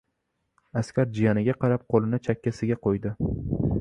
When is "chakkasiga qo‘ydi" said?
2.29-3.13